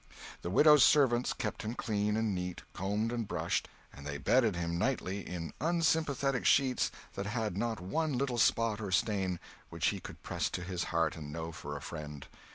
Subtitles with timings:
[0.41, 4.79] The widow's servants kept him clean and neat, combed and brushed, and they bedded him
[4.79, 10.23] nightly in unsympathetic sheets that had not one little spot or stain which he could
[10.23, 12.25] press to his heart and know for a friend.